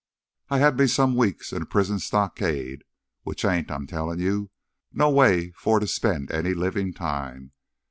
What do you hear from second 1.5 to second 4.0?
in a prison stockade, which ain't, I'm